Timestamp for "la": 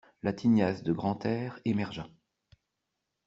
0.23-0.33